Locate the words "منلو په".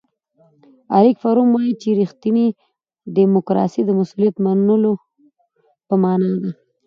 4.45-5.95